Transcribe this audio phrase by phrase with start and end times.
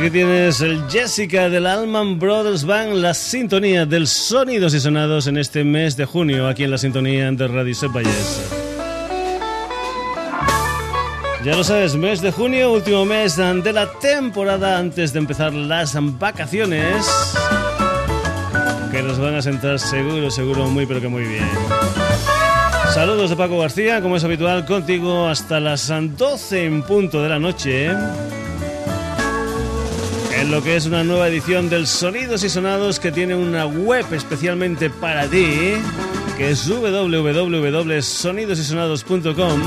[0.00, 5.36] Aquí tienes el Jessica del Allman Brothers Band, la sintonía del Sonidos y Sonados en
[5.36, 8.50] este mes de junio, aquí en la sintonía de Radio Sepayes.
[11.44, 15.94] Ya lo sabes, mes de junio, último mes de la temporada antes de empezar las
[16.18, 17.06] vacaciones.
[18.90, 21.46] Que nos van a sentar seguro, seguro, muy pero que muy bien.
[22.94, 27.38] Saludos de Paco García, como es habitual, contigo hasta las 12 en punto de la
[27.38, 27.90] noche
[30.50, 34.90] lo que es una nueva edición del Sonidos y Sonados que tiene una web especialmente
[34.90, 35.74] para ti,
[36.36, 39.60] que es www.sonidosysonados.com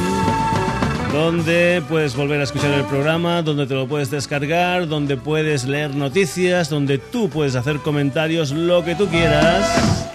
[1.13, 5.95] donde puedes volver a escuchar el programa, donde te lo puedes descargar, donde puedes leer
[5.95, 10.09] noticias, donde tú puedes hacer comentarios, lo que tú quieras.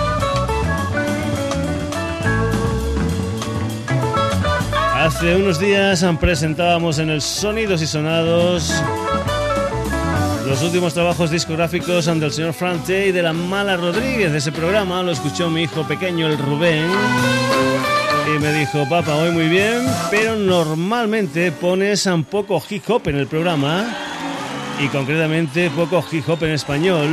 [5.06, 8.74] Hace unos días presentábamos en el Sonidos y Sonados
[10.48, 14.32] los últimos trabajos discográficos del señor Frante y de la Mala Rodríguez.
[14.32, 16.90] Ese programa lo escuchó mi hijo pequeño, el Rubén.
[18.34, 23.16] Y me dijo, papá, hoy muy bien, pero normalmente pones un poco hip hop en
[23.18, 23.86] el programa.
[24.82, 27.08] Y concretamente poco hip hop en español.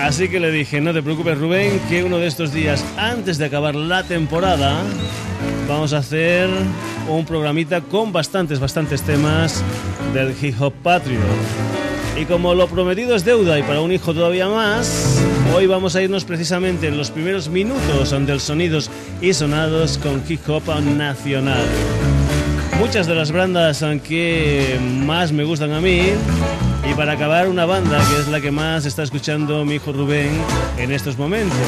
[0.00, 3.44] Así que le dije, no te preocupes Rubén, que uno de estos días antes de
[3.44, 4.82] acabar la temporada
[5.68, 6.48] vamos a hacer
[7.08, 9.62] un programita con bastantes, bastantes temas
[10.14, 11.20] del hip hop patrio.
[12.20, 15.18] Y como lo prometido es deuda y para un hijo todavía más,
[15.54, 20.40] hoy vamos a irnos precisamente en los primeros minutos del sonidos y sonados con hip
[20.48, 21.64] hop nacional.
[22.78, 26.02] Muchas de las bandas que más me gustan a mí
[26.90, 30.30] y para acabar una banda que es la que más está escuchando mi hijo Rubén
[30.78, 31.58] en estos momentos.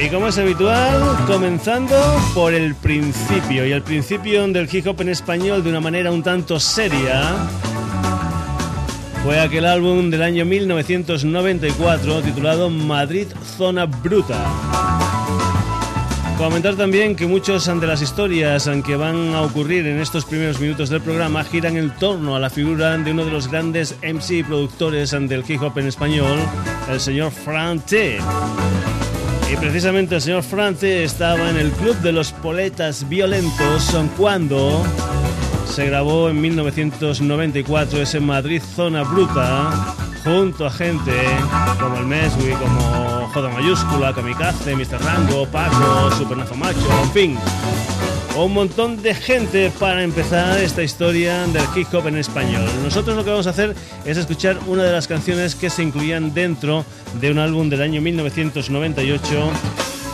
[0.00, 1.96] Y como es habitual, comenzando
[2.32, 6.22] por el principio, y el principio del hip hop en español de una manera un
[6.22, 7.34] tanto seria,
[9.24, 13.26] fue aquel álbum del año 1994 titulado Madrid
[13.56, 14.38] Zona Bruta.
[16.38, 20.90] Comentar también que muchas de las historias que van a ocurrir en estos primeros minutos
[20.90, 24.42] del programa giran en torno a la figura de uno de los grandes MC y
[24.44, 26.38] productores del hip hop en español,
[26.88, 28.18] el señor Fran T.
[29.50, 34.84] Y precisamente el señor France estaba en el Club de los Poletas Violentos cuando
[35.66, 41.12] se grabó en 1994 ese Madrid Zona Bruta junto a gente
[41.80, 45.00] como el Meswi, como Joda Mayúscula, Kamikaze, Mr.
[45.02, 47.38] Rango, Paco, Supernazo Macho, en fin
[48.44, 52.68] un montón de gente para empezar esta historia del hip hop en español.
[52.82, 56.34] Nosotros lo que vamos a hacer es escuchar una de las canciones que se incluían
[56.34, 56.84] dentro
[57.20, 59.50] de un álbum del año 1998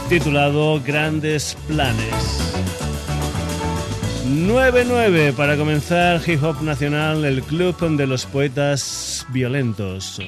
[0.09, 2.55] titulado Grandes Planes.
[4.27, 10.19] 9-9 para comenzar Hip Hop Nacional, el club de los poetas violentos.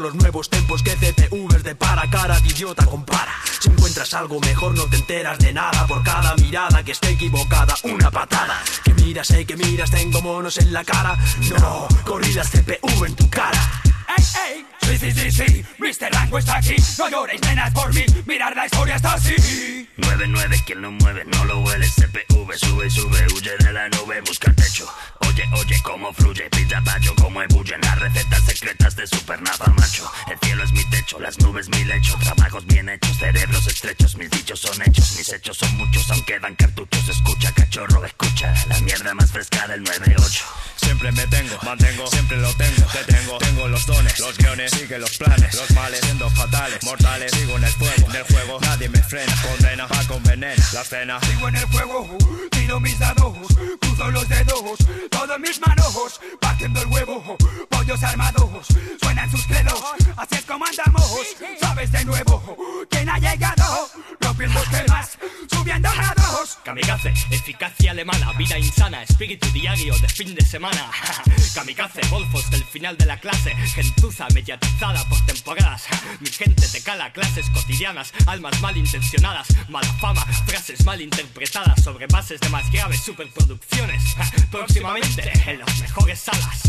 [0.00, 3.32] Los nuevos tempos que CPVs de para cara de idiota compara.
[3.60, 7.74] Si encuentras algo mejor no te enteras de nada por cada mirada que esté equivocada,
[7.84, 8.62] una patada.
[8.84, 11.16] Que miras, eh, que miras, tengo monos en la cara.
[11.58, 13.82] No, corridas CPU en tu cara.
[14.16, 14.66] ¡Ey, ey!
[14.82, 16.12] Sí, sí, sí, sí, Mr.
[16.12, 16.76] Rango está aquí.
[16.98, 18.04] No lloréis, nenas, por mí.
[18.26, 19.67] Mirar la historia está así.
[19.98, 21.86] 9-9, quien lo mueve no lo huele.
[21.88, 24.88] CPV, sube, sube, huye de la nube, busca techo.
[25.28, 30.10] Oye, oye, cómo fluye, pita pacho, cómo ebullen las recetas secretas de supernava macho.
[30.30, 34.30] El cielo es mi techo, las nubes mi lecho, trabajos bien hechos, cerebros estrechos, mis
[34.30, 37.08] dichos son hechos, mis hechos son muchos, aunque dan cartuchos.
[37.08, 40.67] Escucha, cachorro, escucha, la mierda más fresca del 9-8.
[40.80, 44.98] Siempre me tengo, mantengo, siempre lo tengo, te tengo, tengo los dones, los guiones, sigue
[44.98, 48.88] los planes, los males, siendo fatales, mortales, sigo en el fuego, en el juego, nadie
[48.88, 52.18] me frena, condena, va con veneno, la cena, sigo en el juego,
[52.50, 53.36] tiro mis dados,
[53.80, 54.78] cruzo los dedos,
[55.10, 57.36] todos mis manojos, batiendo el huevo,
[57.68, 58.66] pollos armados,
[59.00, 59.82] suenan sus credos,
[60.16, 61.20] así es como andamos,
[61.60, 62.56] sabes de nuevo,
[62.90, 63.88] quién ha llegado,
[64.20, 65.18] rompiendo temas,
[65.50, 69.96] subiendo grados, kamikaze, eficacia alemana, vida insana, espíritu diario.
[69.98, 70.67] De fin de semana.
[71.54, 73.54] Kamikaze, golfos del final de la clase.
[73.74, 75.84] Gentuza mediatizada por temporadas.
[76.20, 78.12] Mi gente te cala clases cotidianas.
[78.26, 80.24] Almas malintencionadas, mala fama.
[80.46, 84.02] Frases mal interpretadas sobre bases de más graves superproducciones.
[84.50, 86.67] Próximamente en las mejores salas.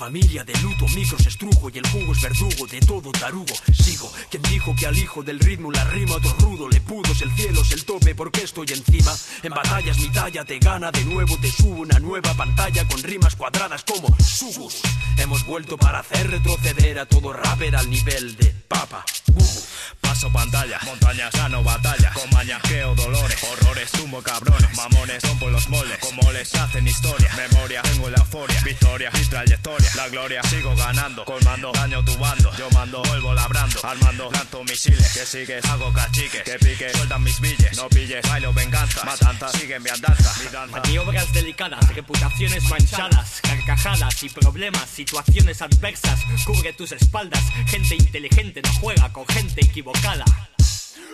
[0.00, 0.88] Familia de luto.
[0.88, 3.54] Micros estrujo y el jugo es verdugo de todo tarugo.
[3.70, 7.12] Sigo, quien dijo que al hijo del ritmo la rima todo rudo le pudo.
[7.20, 9.14] el cielo es el tope porque estoy encima.
[9.42, 13.36] En batallas mi talla te gana de nuevo, te subo una nueva pantalla con rimas
[13.36, 14.80] cuadradas como subus.
[15.18, 19.04] Hemos vuelto para hacer retroceder a todo rapper al nivel de papa.
[20.00, 25.98] Paso pantalla, montañas gano batalla, con mañajeo dolores, horrores sumo cabrones, mamones rompo los moldes,
[25.98, 30.42] como les hacen historia, memoria tengo la euforia, victoria y trayectoria, la gloria.
[30.44, 35.64] Sigo ganando, colmando daño tu bando, yo mando, vuelvo labrando, armando, lanzo misiles, que sigues,
[35.66, 40.32] hago cachiques, que pique, sueltan mis billes, no pilles, bailo venganza, matanza, sigue mi andanza,
[40.42, 40.80] mi danza.
[40.80, 48.72] Maniobras delicadas, reputaciones manchadas, carcajadas y problemas, situaciones adversas, cubre tus espaldas, gente inteligente no
[48.80, 50.24] juega con gente equivocada.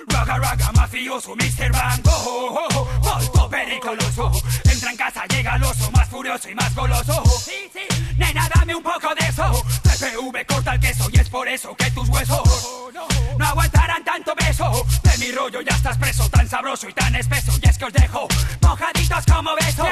[0.09, 1.73] Raga raga mafioso, Mr.
[1.73, 4.33] Bango oh, oh, Volto pericoloso.
[4.65, 7.23] Entra en casa, llega el oso Más furioso y más goloso.
[7.39, 9.65] Sí, sí, nena, dame un poco de eso.
[9.83, 12.93] PPV corta el queso Y es por eso que tus huesos
[13.39, 14.85] No aguantarán tanto beso.
[15.03, 17.53] De mi rollo ya estás preso Tan sabroso y tan espeso.
[17.63, 18.29] Y es que os dejo
[18.63, 19.89] Mojaditos como besos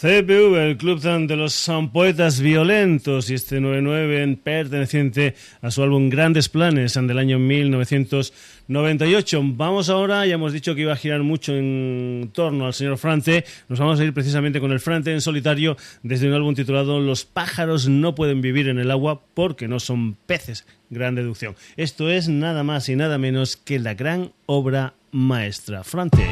[0.00, 6.48] CPV, el club de los poetas violentos, y este 99 perteneciente a su álbum Grandes
[6.48, 9.42] Planes del año 1998.
[9.44, 13.44] Vamos ahora, ya hemos dicho que iba a girar mucho en torno al señor Frante,
[13.68, 17.26] nos vamos a ir precisamente con el Frante en solitario desde un álbum titulado Los
[17.26, 20.64] pájaros no pueden vivir en el agua porque no son peces.
[20.88, 21.56] Gran deducción.
[21.76, 25.84] Esto es nada más y nada menos que la gran obra maestra.
[25.84, 26.26] Frante.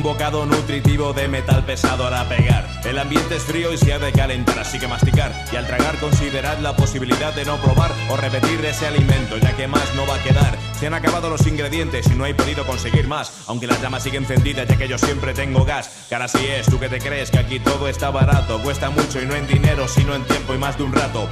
[0.00, 2.66] Un bocado nutritivo de metal pesado hará pegar.
[2.86, 5.30] El ambiente es frío y se ha de calentar, así que masticar.
[5.52, 9.68] Y al tragar considerad la posibilidad de no probar o repetir ese alimento, ya que
[9.68, 10.56] más no va a quedar.
[10.78, 13.30] Se han acabado los ingredientes y no he podido conseguir más.
[13.46, 15.90] Aunque la llama sigue encendida, ya que yo siempre tengo gas.
[16.08, 18.58] Cara así es, tú que te crees que aquí todo está barato.
[18.62, 21.28] Cuesta mucho y no en dinero, sino en tiempo y más de un rato.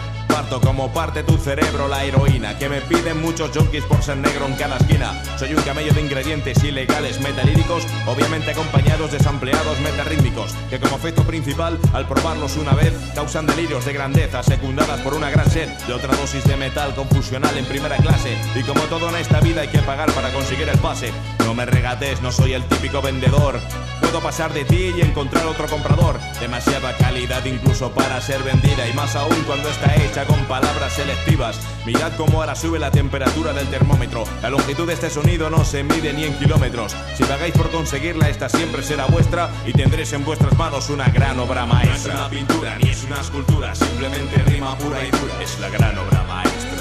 [0.46, 2.56] Como parte tu cerebro la heroína.
[2.56, 5.20] Que me piden muchos junkies por ser negro en cada esquina.
[5.37, 11.25] Soy un camello de ingredientes ilegales metalíricos, obviamente acompañados de sampleados metarrítmicos, que como efecto
[11.25, 15.93] principal, al probarlos una vez, causan delirios de grandeza, secundadas por una gran sed de
[15.93, 18.38] otra dosis de metal confusional en primera clase.
[18.55, 21.12] Y como todo en esta vida hay que pagar para conseguir el pase.
[21.48, 23.58] No me regates, no soy el típico vendedor.
[24.02, 26.20] Puedo pasar de ti y encontrar otro comprador.
[26.40, 31.58] Demasiada calidad incluso para ser vendida y más aún cuando está hecha con palabras selectivas.
[31.87, 34.25] Mirad cómo ahora sube la temperatura del termómetro.
[34.42, 36.94] La longitud de este sonido no se mide ni en kilómetros.
[37.16, 41.40] Si pagáis por conseguirla, esta siempre será vuestra y tendréis en vuestras manos una gran
[41.40, 42.12] obra maestra.
[42.12, 45.42] No es una pintura ni es una escultura, simplemente rima pura y dura.
[45.42, 46.77] Es la gran obra maestra.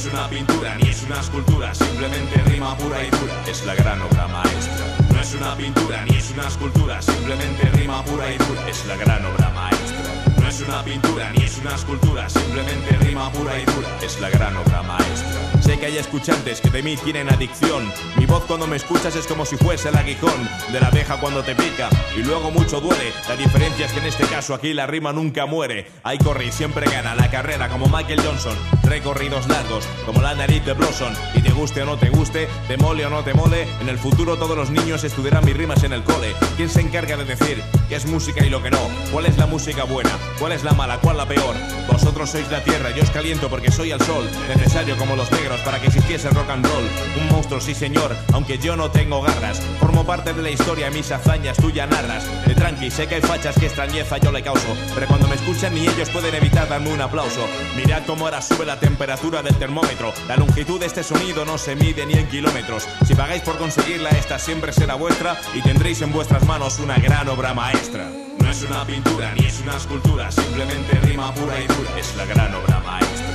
[0.00, 3.34] Es una pintura ni es una escultura, simplemente rima pura y dura.
[3.46, 4.96] Es la gran obra maestra.
[5.12, 8.66] No es una pintura ni es una escultura, simplemente rima pura y dura.
[8.66, 10.39] Es la gran obra maestra.
[10.50, 13.88] Es una pintura ni es una escultura, simplemente rima pura y dura.
[14.02, 15.62] Es la gran obra maestra.
[15.62, 17.88] Sé que hay escuchantes que de mí tienen adicción.
[18.16, 21.44] Mi voz cuando me escuchas es como si fuese el aguijón de la abeja cuando
[21.44, 23.12] te pica y luego mucho duele.
[23.28, 25.88] La diferencia es que en este caso aquí la rima nunca muere.
[26.02, 28.56] Hay corre y siempre gana la carrera como Michael Johnson.
[28.82, 31.12] Recorridos largos como la nariz de Blossom.
[31.36, 33.98] Y te guste o no te guste, te mole o no te mole, en el
[33.98, 36.34] futuro todos los niños estudiarán mis rimas en el cole.
[36.56, 38.80] ¿Quién se encarga de decir qué es música y lo que no?
[39.12, 40.10] ¿Cuál es la música buena?
[40.40, 40.98] ¿Cuál es la mala?
[41.00, 41.54] ¿Cuál la peor?
[41.86, 44.26] Vosotros sois la tierra, yo os caliento porque soy el sol.
[44.48, 46.88] Necesario como los negros para que existiese rock and roll.
[47.20, 49.60] Un monstruo, sí señor, aunque yo no tengo garras.
[49.78, 52.24] Formo parte de la historia, mis hazañas tú ya narras.
[52.46, 54.74] De tranqui, sé que hay fachas que extrañeza yo le causo.
[54.94, 57.46] Pero cuando me escuchan ni ellos pueden evitar darme un aplauso.
[57.76, 60.14] Mirad cómo ahora sube la temperatura del termómetro.
[60.26, 62.88] La longitud de este sonido no se mide ni en kilómetros.
[63.06, 67.28] Si pagáis por conseguirla, esta siempre será vuestra y tendréis en vuestras manos una gran
[67.28, 68.08] obra maestra.
[68.40, 71.98] No es una pintura ni es una escultura, simplemente rima pura y dura.
[71.98, 73.30] Es la gran obra maestra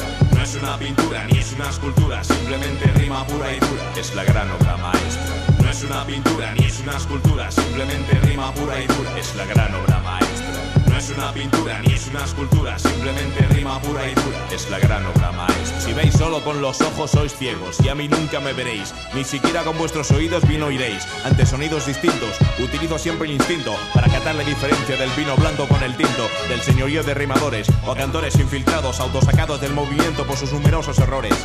[0.46, 3.94] es una pintura ni es una escultura, simplemente rima pura y dura.
[3.98, 5.26] Es la gran obra maestra.
[5.60, 9.18] No es una pintura ni es una escultura, simplemente rima pura y dura.
[9.18, 10.55] Es la gran obra maestra.
[10.96, 14.48] No es una pintura ni es una escultura, simplemente rima pura y dura.
[14.50, 15.82] Es la gran obra maestra.
[15.82, 18.94] Si veis solo con los ojos sois ciegos y a mí nunca me veréis.
[19.14, 21.06] Ni siquiera con vuestros oídos vino oiréis.
[21.26, 25.84] Ante sonidos distintos, utilizo siempre el instinto para catar la diferencia del vino blanco con
[25.84, 30.98] el tinto, del señorío de rimadores o cantores infiltrados, autosacados del movimiento por sus numerosos
[31.00, 31.36] errores.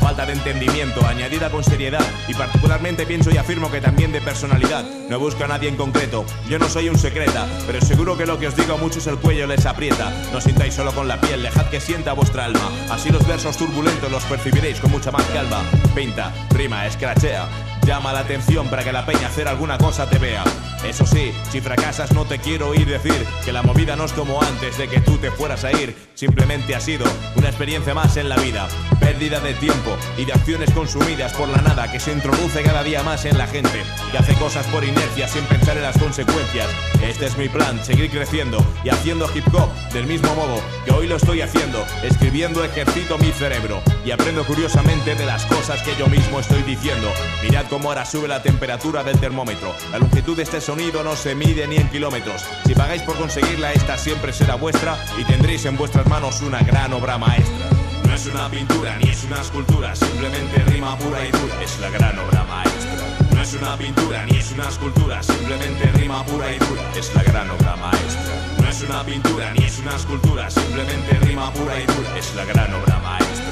[0.00, 4.84] Falta de entendimiento, añadida con seriedad, y particularmente pienso y afirmo que también de personalidad.
[5.08, 8.38] No busco a nadie en concreto, yo no soy un secreta, pero seguro que lo
[8.38, 10.10] que os digo a muchos el cuello les aprieta.
[10.32, 12.70] No sintáis solo con la piel, dejad que sienta vuestra alma.
[12.90, 15.62] Así los versos turbulentos los percibiréis con mucha más calma.
[15.94, 17.69] Pinta, rima, escrachea.
[17.90, 20.44] Llama la atención para que la peña hacer alguna cosa te vea.
[20.84, 24.40] Eso sí, si fracasas no te quiero oír decir que la movida no es como
[24.40, 25.94] antes de que tú te fueras a ir.
[26.14, 27.04] Simplemente ha sido
[27.34, 28.68] una experiencia más en la vida.
[29.00, 33.02] Pérdida de tiempo y de acciones consumidas por la nada que se introduce cada día
[33.02, 33.82] más en la gente.
[34.12, 36.68] Que hace cosas por inercia sin pensar en las consecuencias.
[37.02, 41.08] Este es mi plan, seguir creciendo y haciendo hip hop del mismo modo que hoy
[41.08, 41.84] lo estoy haciendo.
[42.02, 47.10] Escribiendo ejercito mi cerebro y aprendo curiosamente de las cosas que yo mismo estoy diciendo.
[47.42, 49.74] Mirad cómo ahora sube la temperatura del termómetro.
[49.90, 52.44] La longitud de este sonido no se mide ni en kilómetros.
[52.66, 56.92] Si pagáis por conseguirla, esta siempre será vuestra y tendréis en vuestras manos una gran
[56.92, 57.68] obra maestra.
[58.04, 61.62] No es una pintura ni es una escultura, simplemente rima pura y dura.
[61.62, 62.90] Es la gran obra maestra.
[63.34, 66.82] No es una pintura ni es una escultura, simplemente rima pura y dura.
[66.96, 68.34] Es la gran obra maestra.
[68.60, 72.18] No es una pintura ni es una escultura, simplemente rima pura y dura.
[72.18, 73.49] Es la gran obra maestra.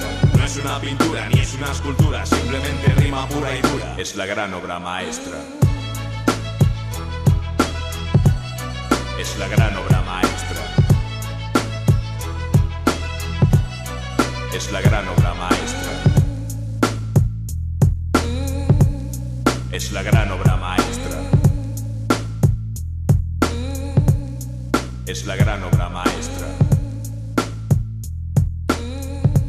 [0.49, 3.95] Es una pintura ni es una escultura, simplemente rima pura y dura.
[3.99, 5.37] Es la gran obra maestra.
[9.21, 10.63] Es la gran obra maestra.
[14.55, 15.93] Es la gran obra maestra.
[19.71, 21.21] Es la gran obra maestra.
[25.07, 26.68] Es la gran obra maestra.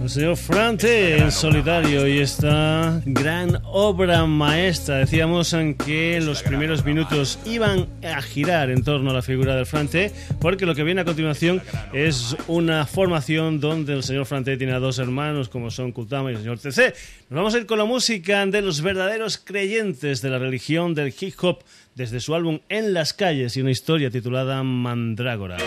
[0.10, 4.98] El señor Frante en solitario y esta gran obra maestra.
[4.98, 9.68] Decíamos en que los primeros minutos iban a girar en torno a la figura del
[9.68, 10.12] Frante,
[10.42, 11.62] porque lo que viene a continuación
[11.94, 16.34] es una formación donde el señor Frante tiene a dos hermanos como son Kutama y
[16.34, 16.96] el señor TC.
[17.30, 21.14] Nos vamos a ir con la música de los verdaderos creyentes de la religión del
[21.20, 21.60] hip hop
[21.94, 25.58] desde su álbum En las calles y una historia titulada Mandrágora.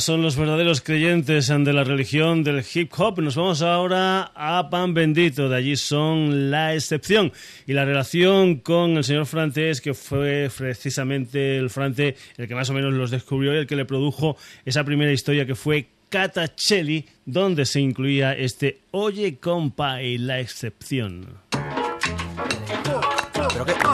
[0.00, 3.20] Son los verdaderos creyentes de la religión del hip hop.
[3.20, 7.32] Nos vamos ahora a Pan Bendito, de allí son la excepción.
[7.66, 12.70] Y la relación con el señor Frantes, que fue precisamente el Frante el que más
[12.70, 17.04] o menos los descubrió y el que le produjo esa primera historia que fue Catacelli,
[17.24, 21.26] donde se incluía este Oye compa y la excepción.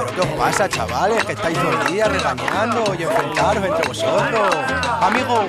[0.00, 1.22] ¿Pero qué, os pasa, chavales?
[1.24, 4.56] Que estáis todo el día regañando y enfrentaros entre vosotros.
[5.02, 5.46] Amigo,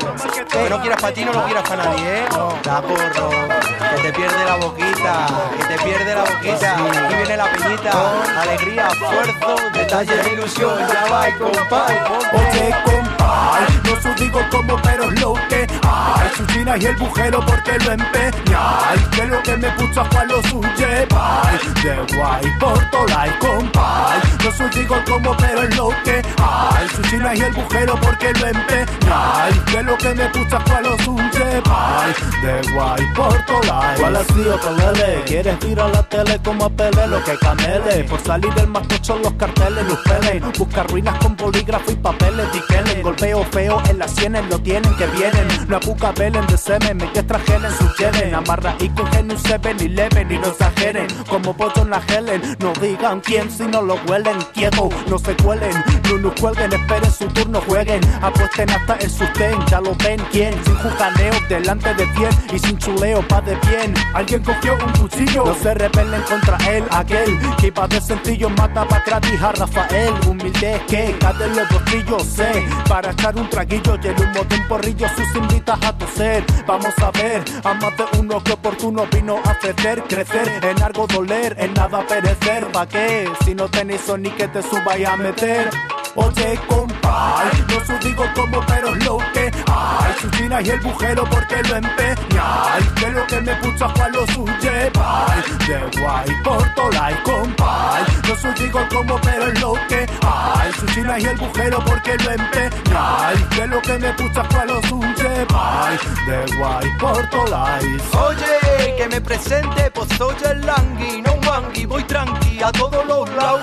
[0.49, 2.25] que no quieras para ti, no lo quieras para nadie, ¿eh?
[2.63, 6.75] Da que te pierde la boquita, que te pierde la boquita.
[6.75, 10.79] Aquí viene la peñita, alegría, esfuerzo, detalles de ilusión.
[10.79, 11.97] Ya va, compay,
[12.33, 16.29] Oye, compay, no os digo como pero es lo que hay.
[16.35, 19.01] Su china y el bujero porque lo empeñáis.
[19.11, 21.83] Que lo que me puso a Juan lo lleváis.
[21.83, 24.19] De guay por tolai, compay.
[24.43, 26.87] No os digo como pero es lo que hay.
[26.95, 29.57] Su china y el bujero porque lo empeñáis.
[29.71, 32.17] Que lo que me puso a Juan lo lleváis.
[32.41, 33.99] De guay por tolai.
[33.99, 35.23] ¿Cuál ha sido pelele?
[35.25, 37.07] ¿Quieres ir a la tele como a Pele?
[37.07, 38.03] Lo que camele.
[38.05, 38.83] Por salir del más
[39.19, 40.43] los carteles los pelen.
[40.57, 42.51] Buscar ruinas con bolígrafo y papeles.
[42.53, 43.01] Diquelen.
[43.01, 45.47] Golpeo feo en las sienes lo tienen que vienen.
[45.67, 46.97] No apuca velen de semen.
[46.97, 48.35] Me que extrajelen su lleven.
[48.35, 51.07] Amarra y cogen un seven y leven y no exageren.
[51.27, 52.57] Como en la Helen.
[52.59, 54.37] No digan quién si no lo huelen.
[54.53, 55.71] Quieto, no se cuelen.
[56.09, 58.01] No nos cuelguen, esperen su turno, jueguen.
[58.21, 59.55] Apuesten hasta el sustén.
[59.67, 60.53] Ya lo ven quién.
[60.63, 63.93] Sin jucaneo delante de cien y sin chuleo pa' de bien.
[64.13, 65.45] Alguien cogió un cuchillo.
[65.45, 70.13] No se rebelen contra él, aquel que iba de sencillo mata pa' atrás a Rafael.
[70.27, 72.65] Humilde que cae los bolsillos, sé.
[72.87, 75.35] Para echar un traguillo y el humo de un porrillo sus
[75.71, 76.43] invitas a toser.
[76.65, 81.07] Vamos a ver, a más de uno que oportuno vino a ceder, crecer, en algo
[81.07, 82.67] doler, en nada perecer.
[82.71, 83.29] ¿Pa' qué?
[83.45, 85.69] Si no tenéis ni que te subáis a meter.
[86.13, 90.13] Oye, compay, no os digo como pero es lo que hay.
[90.19, 92.85] Su china y el bujero porque lo empeñáis.
[92.95, 95.67] Que lo que me puso a Juan lo lleváis.
[95.67, 98.03] De guay por tolai, compay.
[98.27, 100.73] No os digo como pero es lo que hay.
[100.73, 103.41] Su china y el bujero porque lo empeñáis.
[103.55, 106.01] Que lo que me puso a Juan lo lleváis.
[106.27, 107.85] De guay por tolai.
[108.27, 113.05] Oye, que me presente, pues soy el langui, no un mangui, voy tranqui a todos
[113.05, 113.61] los lados.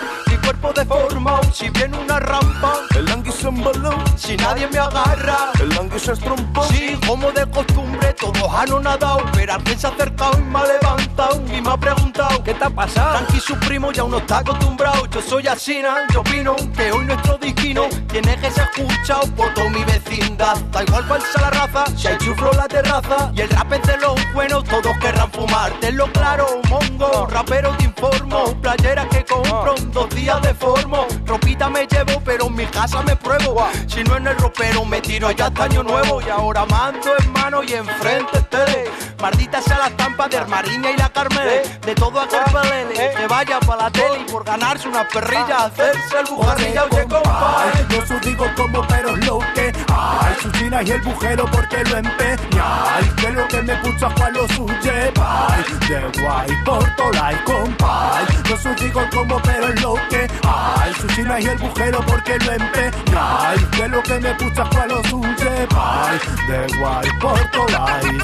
[0.49, 3.93] Cuerpo deformado, si viene una rampa, el langui se embaló.
[4.17, 6.65] Si nadie me agarra, el langui se estrompó.
[6.65, 10.65] Sí, como de costumbre, todos han nadado, pero alguien se ha acercado y me ha
[10.65, 13.19] levantado y me ha preguntado, ¿qué te ha pasado?
[13.19, 17.37] Tranqui su primo ya uno está acostumbrado, yo soy Asina, yo opino que hoy nuestro
[17.37, 20.57] destino tiene que ser escuchado por toda mi vecindad.
[20.73, 23.71] Da igual cuál sea la raza, si hay chuflo en la terraza y el rap
[23.75, 25.73] es de los buenos, todos querrán fumar.
[25.81, 31.07] Tenlo claro, mongo, rapero te informo, playeras que compro en dos días de formo.
[31.27, 33.67] Ropita me llevo, pero en mi casa me pruebo.
[33.87, 37.33] Si no en el ropero me tiro ya hasta año nuevo y ahora mando en
[37.33, 38.85] mano y enfrente tele.
[39.21, 43.59] Maldita sea la estampa de Armariña y la Carmele, de todo aquel pelele que vaya
[43.59, 47.65] para la tele y por ganarse una perrilla, hacerse el bujarrilla, oye compa.
[47.91, 50.35] No os digo como pero es lo que hay.
[50.41, 53.13] Su china y el bujero porque lo empeñáis.
[53.17, 55.81] Que lo que me puso a Juan lo lleváis.
[55.89, 58.27] De guay por tolai, compay.
[58.49, 60.95] No os digo como pero lo que hay.
[60.95, 63.63] Su china y el bujero porque lo empeñáis.
[63.77, 66.23] Que lo que me puso a Juan lo lleváis.
[66.49, 68.19] De guay por tolai.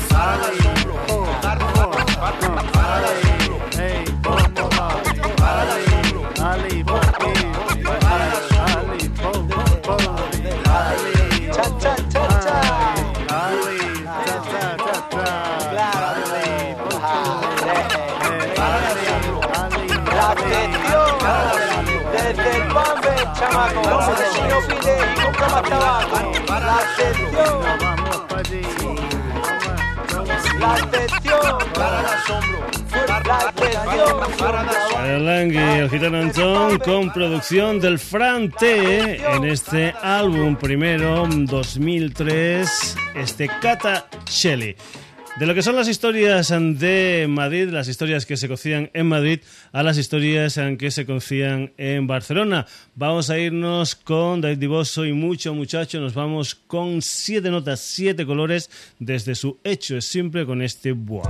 [2.96, 3.33] Hey,
[23.72, 24.22] tabaco.
[24.34, 26.16] Chino pide y compra más tabaco.
[26.48, 27.62] La atención.
[30.60, 31.58] La atención.
[31.74, 32.64] Para el asombro.
[34.98, 42.96] Arlangui, el gitano Anchón, con producción del Fran T en este álbum primero mm, 2003,
[43.14, 44.76] este Cata Shelley.
[45.36, 49.40] De lo que son las historias de Madrid, las historias que se cocían en Madrid,
[49.72, 52.66] a las historias que se cocían en Barcelona.
[52.94, 55.98] Vamos a irnos con David Diboso y mucho muchacho.
[55.98, 58.70] Nos vamos con siete notas, siete colores,
[59.00, 61.26] desde su hecho es simple con este bois.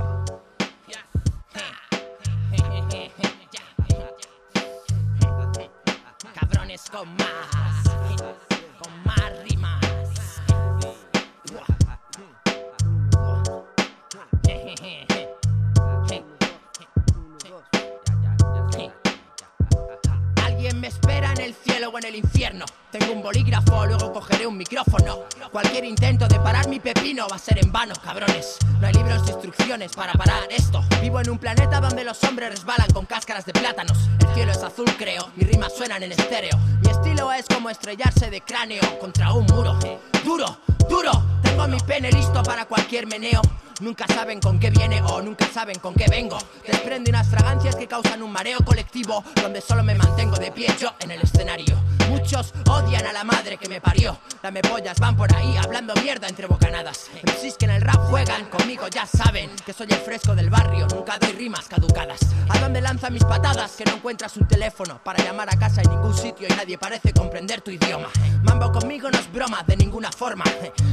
[21.87, 22.65] O en el infierno.
[22.91, 25.23] Tengo un bolígrafo, luego cogeré un micrófono.
[25.51, 28.57] Cualquier intento de parar mi pepino va a ser en vano, cabrones.
[28.79, 30.83] No hay libros de instrucciones para parar esto.
[31.01, 34.09] Vivo en un planeta donde los hombres resbalan con cáscaras de plátanos.
[34.19, 35.29] El cielo es azul, creo.
[35.35, 36.57] Mis rimas suenan en estéreo.
[36.81, 39.77] Mi estilo es como estrellarse de cráneo contra un muro.
[40.23, 40.57] Duro,
[40.89, 41.44] duro.
[41.55, 43.41] Tengo mi pene listo para cualquier meneo.
[43.79, 46.37] Nunca saben con qué viene o nunca saben con qué vengo.
[46.67, 50.93] Desprende unas fragancias que causan un mareo colectivo donde solo me mantengo de pie yo
[50.99, 51.77] en el escenario.
[52.09, 54.17] Muchos odian a la madre que me parió.
[54.43, 57.09] Dame pollas, van por ahí hablando mierda entre bocanadas.
[57.23, 60.87] MCs que en el rap juegan conmigo ya saben que soy el fresco del barrio.
[60.87, 62.19] Nunca doy rimas caducadas.
[62.49, 63.75] ¿A dónde lanza mis patadas?
[63.77, 67.13] Que no encuentras un teléfono para llamar a casa en ningún sitio y nadie parece
[67.13, 68.09] comprender tu idioma.
[68.43, 70.43] Mambo conmigo no es broma de ninguna forma.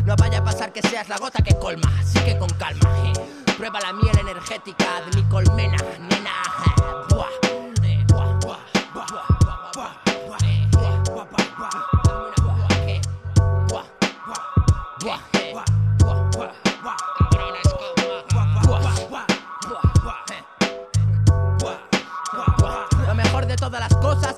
[0.05, 1.91] No vaya a pasar que seas la gota que colma.
[2.01, 3.13] Así que con calma.
[3.57, 6.72] Prueba la miel energética de mi colmena, nena.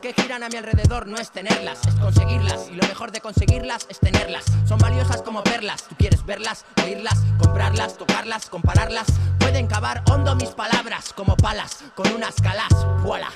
[0.05, 2.69] Que giran a mi alrededor no es tenerlas, es conseguirlas.
[2.71, 4.45] Y lo mejor de conseguirlas es tenerlas.
[4.69, 5.85] Son valiosas como perlas.
[5.85, 9.07] Tú quieres verlas, oírlas, comprarlas, tocarlas, compararlas.
[9.39, 12.69] Pueden cavar hondo mis palabras como palas con unas calas.
[13.03, 13.31] ¡Voilà!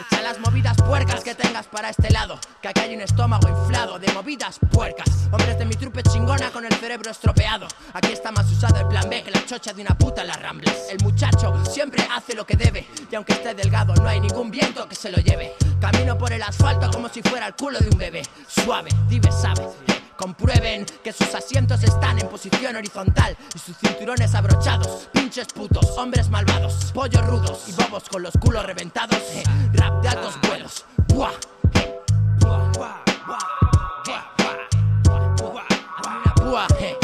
[0.00, 2.38] Echa las movidas puercas que tengas para este lado.
[2.62, 5.08] Que aquí hay un estómago inflado de movidas puercas.
[5.30, 7.66] Hombres de mi trupe chingona con el cerebro estropeado.
[7.92, 10.40] Aquí está más usado el plan B que la chocha de una puta en las
[10.40, 10.74] ramblas.
[10.90, 12.86] El muchacho siempre hace lo que debe.
[13.10, 15.54] Y aunque esté delgado, no hay ningún viento que se lo lleve.
[15.80, 18.22] Camino por el asfalto como si fuera el culo de un bebé.
[18.46, 19.97] Suave, dive sabe.
[20.18, 25.08] Eh, Comprueben que sus asientos están en posición horizontal y sus cinturones abrochados.
[25.12, 29.18] Pinches putos, hombres malvados, pollos rudos y bobos con los culos reventados.
[29.32, 29.42] eh,
[29.74, 30.84] Rap de altos vuelos.
[31.08, 31.30] Buah.
[31.74, 32.00] eh,
[32.40, 33.38] buah, buah, buah,
[34.08, 35.64] eh, buah, buah,
[36.02, 36.94] buah, buah, eh.
[36.94, 36.97] Ya,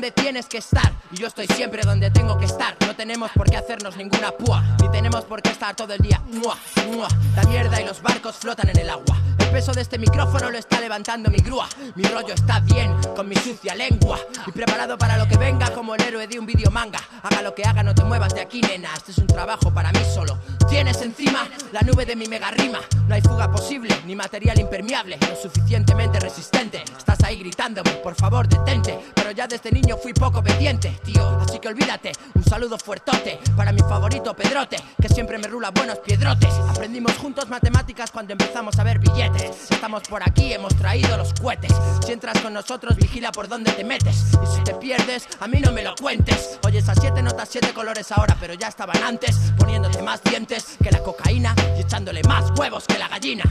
[0.00, 3.50] donde tienes que estar y yo estoy siempre donde tengo que estar, no tenemos por
[3.50, 6.22] qué hacernos ninguna púa, ni tenemos por qué estar todo el día.
[6.26, 7.06] Mua, mua.
[7.36, 9.18] La mierda y los barcos flotan en el agua.
[9.38, 11.68] El peso de este micrófono lo está levantando mi grúa.
[11.96, 15.94] Mi rollo está bien con mi sucia lengua y preparado para lo que venga como
[15.96, 17.00] el héroe de un video manga.
[17.22, 18.88] Haga lo que haga, no te muevas de aquí, nena.
[18.96, 20.38] Este es un trabajo para mí solo.
[20.68, 22.78] Tienes encima la nube de mi mega rima.
[23.08, 26.84] No hay fuga posible, ni material impermeable, lo suficientemente resistente.
[26.96, 29.00] Estás ahí gritándome, por favor, detente.
[29.16, 31.26] Pero ya desde niño fui poco obediente, tío.
[31.40, 35.98] Así que olvídate, un saludo fuertote para mi favorito Pedrote, que siempre me rula buenos
[35.98, 36.52] piedrotes.
[36.68, 39.70] Aprendimos juntos matemáticas cuando empezamos a ver billetes.
[39.70, 41.72] Estamos por aquí, hemos traído los cohetes.
[42.04, 44.32] Si entras con nosotros, vigila por dónde te metes.
[44.42, 46.58] Y si te pierdes, a mí no me lo cuentes.
[46.66, 50.90] Oye, esas siete notas, siete colores ahora, pero ya estaban antes, poniéndote más dientes que
[50.90, 53.44] la cocaína y echándole más huevos que la gallina.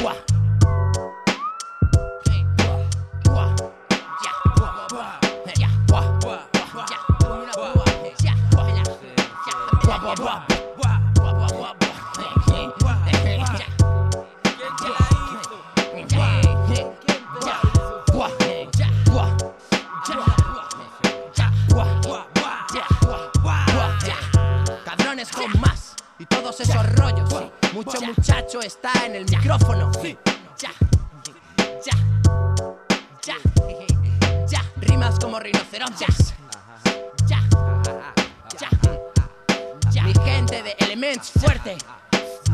[0.00, 0.53] Buah.
[24.84, 27.28] Cabrones con más y todos esos rollos.
[27.72, 29.90] Mucho muchacho está en el micrófono.
[30.58, 30.70] Ya,
[31.84, 31.92] ya,
[33.24, 33.36] ya,
[34.46, 34.62] ya.
[34.76, 36.34] Rimas como rinocerontes.
[40.62, 41.76] De Elements fuerte.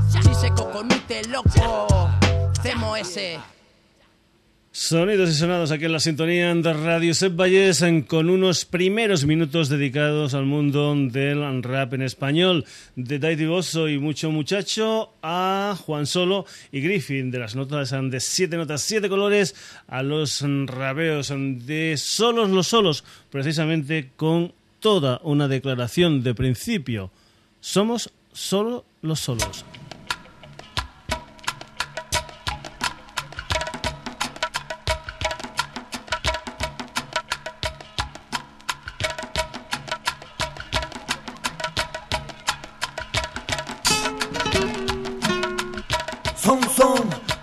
[0.08, 2.10] Si se coconute loco.
[2.62, 3.38] Cemo ese.
[4.72, 9.68] Sonidos y sonados aquí en la sintonía de Radio Set Valles con unos primeros minutos
[9.68, 12.64] dedicados al mundo del rap en español.
[12.96, 18.20] De Daidi Bosso y Mucho Muchacho a Juan Solo y Griffin, de las notas de
[18.20, 19.54] siete notas, siete colores,
[19.88, 27.10] a los rabeos de solos los solos, precisamente con toda una declaración de principio.
[27.60, 29.64] Somos solo los solos.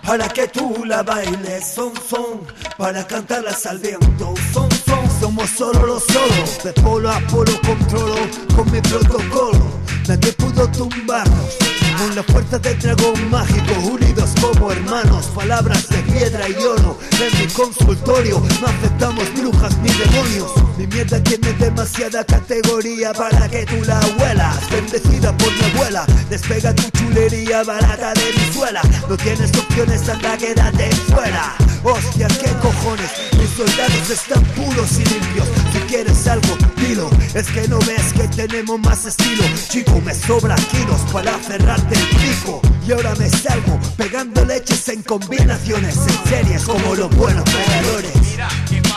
[0.08, 2.40] para que tú la bailes, son, son,
[2.78, 8.16] para cantarlas al viento, son, son, somos solo los solos, de polo a polo controlo
[8.56, 9.77] con mi protocolo,
[10.08, 11.58] nadie pudo tumbarnos
[11.98, 16.98] con la fuerza del dragón mágico, unidos como hermanos, palabras de piedra y oro.
[17.20, 20.52] En mi consultorio no aceptamos brujas ni demonios.
[20.78, 24.70] Mi mierda tiene demasiada categoría para que tú la huelas.
[24.70, 28.80] Bendecida por mi abuela, despega tu chulería barata de mi suela.
[29.08, 31.56] No tienes opciones, anda, quédate fuera.
[31.84, 35.48] Hostia, qué cojones, mis soldados están puros y limpios.
[35.72, 37.08] Si quieres algo, dilo.
[37.34, 39.44] Es que no ves que tenemos más estilo.
[39.68, 45.02] Chico, me sobra kilos para cerrar del pico y ahora me salgo pegando leches en
[45.02, 48.87] combinaciones en series como los buenos pegadores.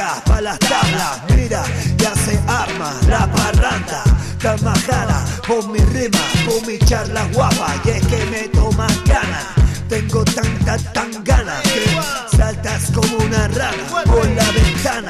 [0.00, 1.62] Saca pa' las tablas, mira,
[1.96, 4.02] ya se arma la parranda.
[4.38, 9.42] Tamajana, por mi rima, por mi charla guapa, y es que me tomas gana.
[9.88, 15.08] Tengo tanta, tan ganas que saltas como una rana por la ventana.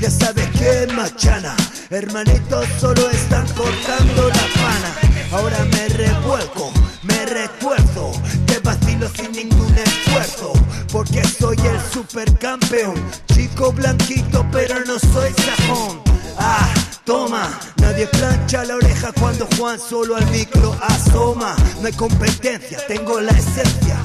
[0.00, 1.54] Ya sabes que machana,
[1.90, 4.90] hermanitos solo están cortando la pana.
[5.32, 8.10] Ahora me revuelco, me retuerzo,
[8.46, 10.52] te vacilo sin ningún esfuerzo,
[10.92, 12.94] porque soy el supercampeón.
[13.34, 16.02] Chico blanquito, pero no soy sajón.
[16.38, 16.68] Ah,
[17.04, 21.56] toma, nadie plancha la oreja cuando Juan solo al micro asoma.
[21.80, 23.98] No hay competencia, tengo la esencia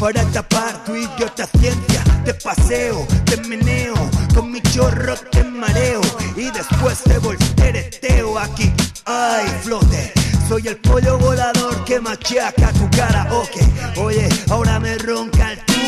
[0.00, 2.02] para tapar tu idiota ciencia.
[2.24, 3.94] Te paseo, te meneo,
[4.34, 6.00] con mi chorro te mareo
[6.36, 8.72] y después te voltereteo aquí.
[9.04, 10.12] Ay, flote.
[10.48, 13.98] Soy el pollo volador que machaca tu cara, ok.
[13.98, 15.79] Oye, ahora me ronca el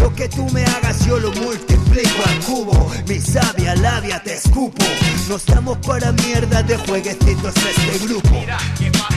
[0.00, 2.90] Lo que tú me hagas yo lo multiplico al cubo.
[3.06, 4.84] Mi sabia labia te escupo.
[5.28, 8.30] No estamos para mierda de jueguecitos este grupo.
[8.30, 9.10] Mira, ¿qué pasa?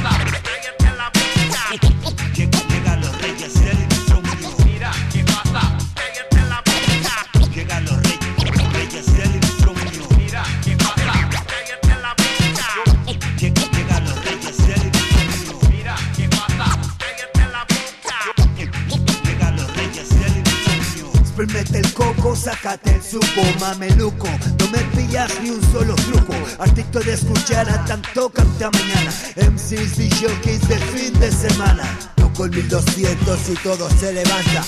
[21.47, 24.27] Mete el coco, sácate el suco, mameluco.
[24.59, 26.33] No me pillas ni un solo truco.
[26.59, 29.11] Artito de escuchar a tanto canta mañana.
[29.35, 31.83] MCs y jockeys de fin de semana.
[32.15, 34.63] Toco el 1200 y todo se levanta.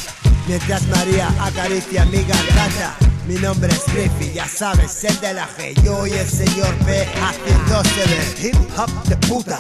[0.48, 2.96] Mientras María acaricia mi garganta.
[3.28, 5.74] Mi nombre es Griffy, ya sabes, el de la G.
[5.84, 9.60] Yo y el señor B haciéndose de hip hop de puta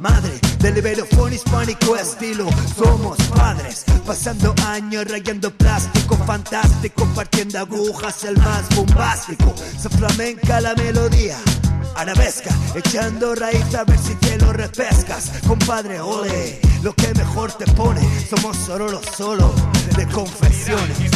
[0.00, 2.48] madre del iberofón hispánico estilo.
[2.76, 9.54] Somos padres, pasando años rayando plástico fantástico, partiendo agujas el más bombástico.
[9.78, 11.36] Se flamenca la melodía.
[11.96, 15.32] Arabesca, echando raíz a ver si te lo repescas.
[15.46, 18.00] Compadre, ole, lo que mejor te pone.
[18.28, 19.52] Somos solo los solos
[19.96, 21.10] de confesiones.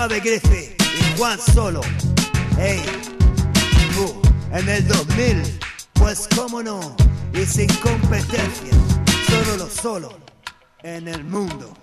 [0.00, 1.82] Suave Griffith y Juan Solo.
[2.56, 2.80] Hey,
[3.98, 5.42] uh, en el 2000,
[5.92, 6.96] pues cómo no,
[7.34, 8.72] y sin competencia,
[9.28, 10.18] solo lo solo
[10.82, 11.76] en el mundo.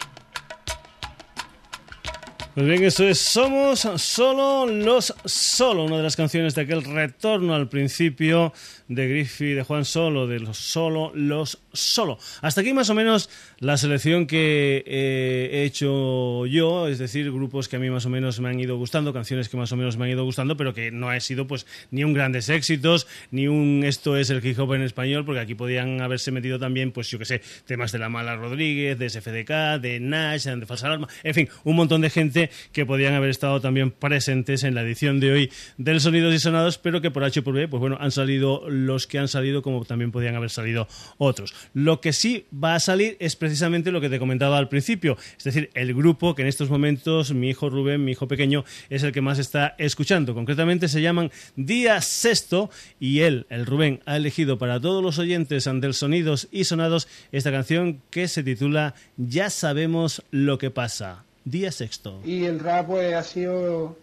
[2.56, 7.54] Pues bien, eso es Somos Solo los Solo, una de las canciones de aquel retorno
[7.54, 8.52] al principio
[8.88, 12.18] de Griffith, de Juan Solo, de los Solo, los Solo.
[12.42, 17.68] Hasta aquí más o menos la selección que eh, he hecho yo, es decir, grupos
[17.68, 19.98] que a mí más o menos me han ido gustando, canciones que más o menos
[19.98, 23.48] me han ido gustando, pero que no ha sido pues ni un grandes éxitos, ni
[23.48, 27.10] un esto es el hip hop en español, porque aquí podían haberse metido también, pues
[27.10, 31.08] yo que sé, temas de La Mala Rodríguez, de SFDK, de Nash, de Falsa Alarma,
[31.24, 35.20] en fin, un montón de gente que podían haber estado también presentes en la edición
[35.20, 38.12] de hoy del Sonidos y Sonados, pero que por H por B, pues bueno, han
[38.12, 40.88] salido los que han salido como también podían haber salido
[41.18, 41.54] otros.
[41.74, 45.44] Lo que sí va a salir es precisamente lo que te comentaba al principio, es
[45.44, 49.12] decir, el grupo que en estos momentos mi hijo Rubén, mi hijo pequeño, es el
[49.12, 50.34] que más está escuchando.
[50.34, 55.66] Concretamente se llaman Día Sexto y él, el Rubén, ha elegido para todos los oyentes
[55.66, 61.24] del Sonidos y Sonados esta canción que se titula Ya sabemos lo que pasa.
[61.46, 62.20] Día Sexto.
[62.26, 63.96] Y el rap pues ha sido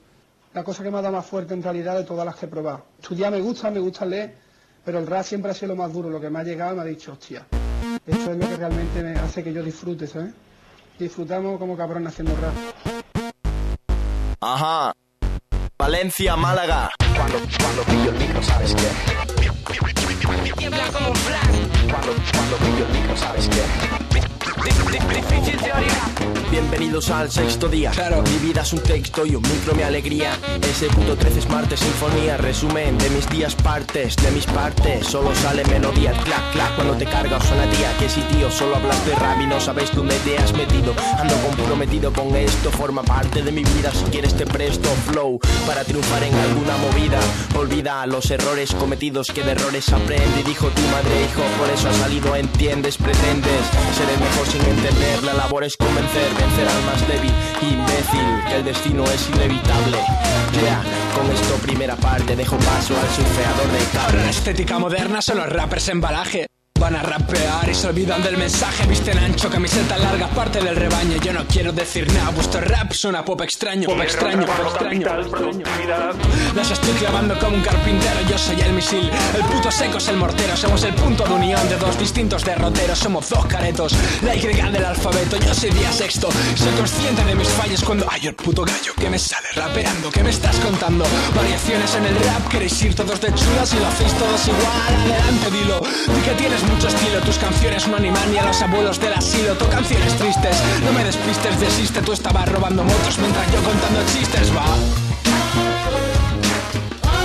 [0.55, 2.49] la cosa que me ha dado más fuerte en realidad de todas las que he
[2.49, 2.87] probado.
[3.01, 4.35] Estudiar me gusta, me gusta leer,
[4.85, 6.77] pero el rap siempre ha sido lo más duro, lo que me ha llegado y
[6.77, 7.47] me ha dicho, hostia,
[8.07, 10.35] esto es lo que realmente me hace que yo disfrute, ¿sabes?
[10.99, 12.53] Disfrutamos como cabrón haciendo rap.
[14.40, 14.92] Ajá.
[15.79, 16.90] Valencia, Málaga.
[17.16, 20.53] Cuando, cuando pillo el micro, ¿sabes qué?
[20.57, 21.90] Tiembla como un flash.
[21.90, 24.04] Cuando, cuando pillo el micro, ¿sabes qué?
[24.64, 26.24] Difícil teoría.
[26.50, 27.90] Bienvenidos al sexto día.
[27.90, 30.38] Claro, mi vida es un texto y un micro mi alegría.
[30.62, 32.37] Ese puto 13 es martes, sinfonía.
[32.37, 35.07] Resumen de mis días, partes de mis partes.
[35.07, 36.74] Solo sale melodía, clac, clac.
[36.77, 37.92] Cuando te carga o suena tía.
[37.98, 40.94] Que si tío, solo hablas de rap y no sabes dónde te has metido.
[41.18, 43.90] Ando comprometido con esto, forma parte de mi vida.
[43.92, 47.18] Si quieres te presto flow para triunfar en alguna movida.
[47.59, 50.42] Olvida los errores cometidos, que de errores aprende.
[50.46, 55.23] Dijo tu madre, hijo, por eso ha salido, entiendes, pretendes ser el mejor sin entender.
[55.25, 59.99] La labor es convencer, vencer al más débil, imbécil, que el destino es inevitable.
[60.64, 60.83] Ya,
[61.17, 64.31] con esto primera parte dejo paso al surfeador de cable.
[64.31, 66.47] estética moderna son los rappers embalaje.
[66.81, 68.85] Van a rapear y se olvidan del mensaje.
[68.87, 71.17] Visten ancho, camiseta larga, parte del rebaño.
[71.23, 73.89] Yo no quiero decir nada, vuestro rap suena pop extraño.
[73.89, 75.07] Pop extraño, pop extraño.
[76.55, 79.09] Las estoy clavando como un carpintero, yo soy el misil.
[79.35, 82.99] El puto seco es el mortero, somos el punto de unión de dos distintos derroteros.
[82.99, 85.37] Somos dos caretos, la Y del alfabeto.
[85.37, 89.09] Yo soy día sexto, soy consciente de mis fallos cuando hay el puto gallo que
[89.09, 90.11] me sale rapeando.
[90.11, 91.05] ¿Qué me estás contando?
[91.37, 94.95] Variaciones en el rap, queréis ir todos de chulas y lo hacéis todos igual.
[95.05, 95.81] Adelante, dilo.
[95.81, 99.55] Di que tienes mucho estilo, tus canciones no animan ni a los abuelos del asilo.
[99.55, 102.03] Tu canciones tristes, no me despistes, desiste.
[102.03, 104.64] Tú estabas robando motos mientras yo contando chistes, va.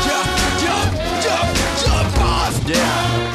[0.06, 0.20] Yo,
[2.20, 3.29] paz.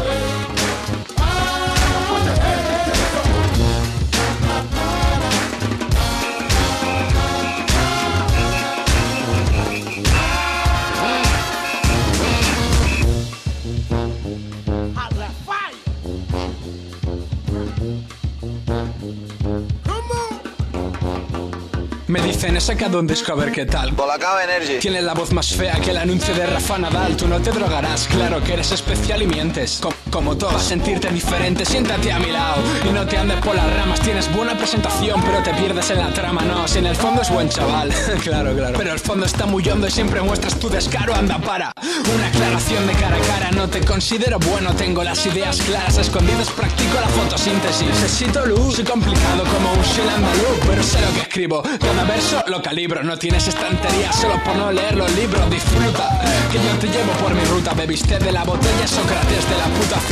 [22.15, 23.93] Me dicen, he sacado un disco a ver qué tal.
[23.97, 24.79] Colacao Energy.
[24.79, 27.17] Tienes la voz más fea que el anuncio de Rafa Nadal.
[27.17, 29.81] Tú no te drogarás, claro que eres especial y mientes.
[30.15, 32.63] Como a sentirte diferente, siéntate a mi lado.
[32.89, 33.99] Y no te andes por las ramas.
[33.99, 36.43] Tienes buena presentación, pero te pierdes en la trama.
[36.43, 37.93] No, si en el fondo es buen chaval.
[38.23, 38.79] claro, claro.
[38.79, 41.17] Pero el fondo está muy hondo y siempre muestras tu descaro.
[41.17, 41.73] Anda, para.
[42.15, 43.51] Una aclaración de cara a cara.
[43.51, 45.99] No te considero bueno, tengo las ideas claras.
[45.99, 47.89] Escondidas practico la fotosíntesis.
[47.89, 48.77] Necesito luz.
[48.77, 51.63] Soy complicado como un shell andaluz, pero sé lo que escribo.
[51.63, 53.03] Cada verso lo calibro.
[53.03, 55.51] No tienes estantería solo por no leer los libros.
[55.51, 56.09] Disfruta.
[56.53, 57.75] Que yo te llevo por mi ruta.
[57.75, 60.04] Bebiste de la botella Sócrates de la puta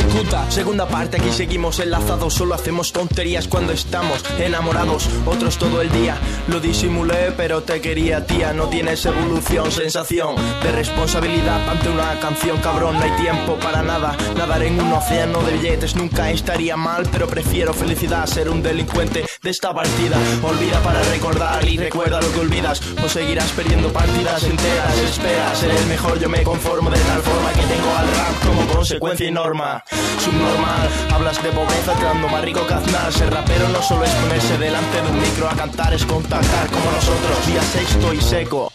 [0.49, 6.15] Segunda parte, aquí seguimos enlazados, solo hacemos tonterías cuando estamos enamorados, otros todo el día.
[6.47, 8.53] Lo disimulé, pero te quería, tía.
[8.53, 12.97] No tienes evolución, sensación de responsabilidad ante una canción, cabrón.
[12.99, 14.15] No hay tiempo para nada.
[14.37, 19.25] Nadar en un océano de billetes nunca estaría mal, pero prefiero felicidad, ser un delincuente
[19.41, 20.17] de esta partida.
[20.43, 24.97] Olvida para recordar y recuerda lo que olvidas, o seguirás perdiendo partidas enteras.
[24.99, 28.67] Espera ser el mejor, yo me conformo de tal forma que tengo al rap como
[28.73, 29.82] consecuencia y norma.
[29.89, 33.11] Subnormal, hablas de pobreza creando más rico que Aznar.
[33.11, 36.91] Ser rapero no solo es ponerse delante de un micro a cantar, es contactar como
[36.91, 37.47] nosotros.
[37.47, 38.71] Día sexto y seco.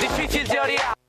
[0.00, 1.01] Difícil teoría.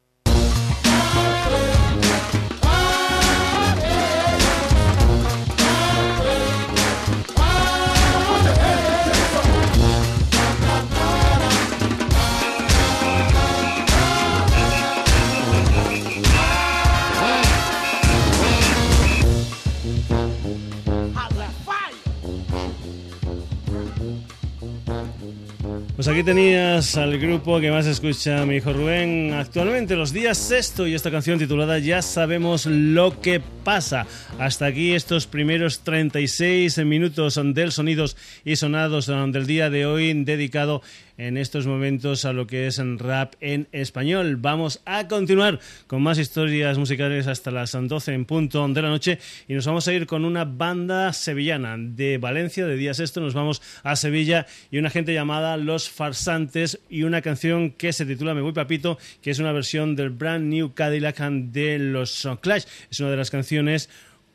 [26.03, 30.85] Pues aquí tenías al grupo que más escucha mi hijo Rubén actualmente, los días sexto,
[30.85, 34.05] y esta canción titulada Ya sabemos lo que pasa.
[34.37, 40.81] Hasta aquí estos primeros 36 minutos del sonidos y sonados del día de hoy dedicado
[41.17, 44.37] en estos momentos a lo que es rap en español.
[44.37, 49.19] Vamos a continuar con más historias musicales hasta las 12 en punto de la noche
[49.47, 53.33] y nos vamos a ir con una banda sevillana de Valencia, de Días Esto, nos
[53.33, 58.33] vamos a Sevilla y una gente llamada Los Farsantes y una canción que se titula
[58.33, 62.63] Me voy papito, que es una versión del Brand New Cadillac de los Clash.
[62.89, 63.89] Es una de las canciones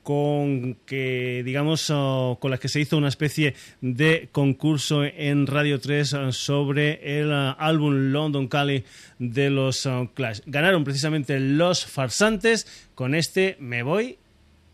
[0.08, 1.92] con que digamos
[2.40, 7.30] con las que se hizo una especie de concurso en Radio 3 oh, sobre el
[7.30, 8.86] oh, álbum London Cali
[9.18, 10.40] de los Clash.
[10.46, 14.16] Ganaron precisamente los farsantes con este Me voy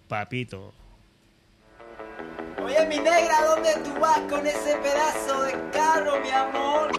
[0.06, 0.72] papito.
[2.64, 6.92] Oye mi negra, ¿dónde tú vas con ese pedazo de carro, mi amor?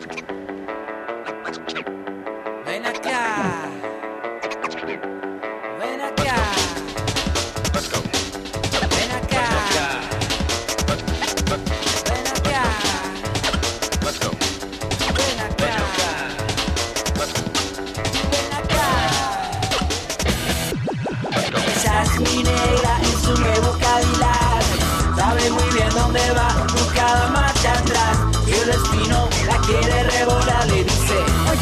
[2.65, 3.74] Ven acá.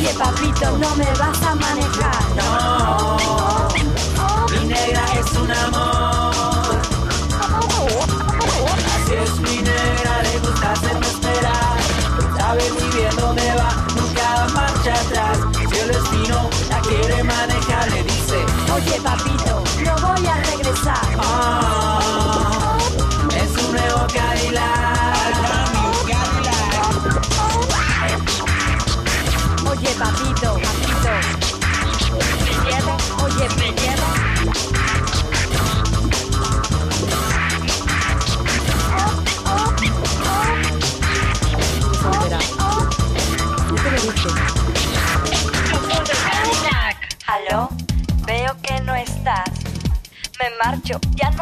[0.03, 2.25] Oye, papito, no me vas a manejar.
[2.35, 3.17] No,
[4.51, 6.81] mi negra es un amor.
[8.95, 11.77] Así es mi negra, le gusta hacerme esperar.
[12.37, 12.69] Sabe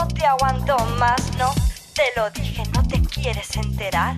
[0.02, 1.54] no te aguanto más, no.
[1.94, 4.16] Te lo dije, no te quieres enterar.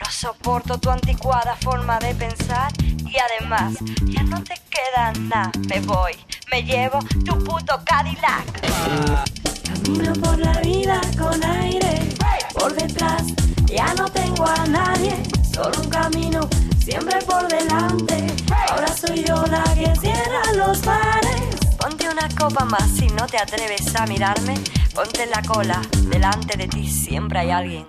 [0.00, 3.74] No soporto tu anticuada forma de pensar y además
[4.04, 5.50] ya no te queda nada.
[5.68, 6.12] Me voy,
[6.50, 8.46] me llevo tu puto Cadillac.
[9.66, 12.08] Camino por la vida con aire
[12.54, 13.24] por detrás.
[13.66, 15.14] Ya no tengo a nadie,
[15.52, 18.26] solo un camino siempre por delante.
[18.70, 21.35] Ahora soy yo la que cierra los bares.
[22.16, 24.54] Una copa más si no te atreves a mirarme.
[24.94, 27.86] Ponte en la cola, delante de ti siempre hay alguien.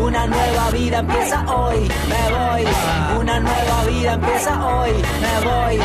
[0.00, 2.64] Una nueva vida empieza hoy, me voy.
[3.18, 5.80] Una nueva vida empieza hoy, me voy.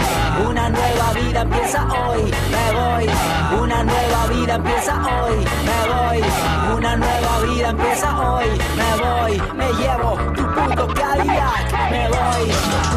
[0.47, 3.59] Una nueva vida empieza hoy, me voy.
[3.59, 6.77] Una nueva vida empieza hoy, me voy.
[6.77, 8.45] Una nueva vida empieza hoy,
[8.77, 9.41] me voy.
[9.55, 12.45] Me llevo puto Cadillac, me voy.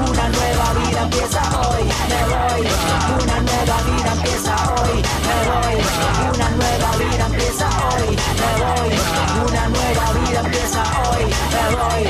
[0.08, 2.62] Una nueva vida empieza hoy, me voy.
[3.22, 4.96] Una nueva vida empieza hoy,
[5.26, 5.76] me voy.
[6.34, 8.08] Una nueva vida empieza hoy,
[8.40, 8.90] me voy.
[9.48, 10.80] Una nueva vida empieza
[11.11, 12.02] hoy, me voy.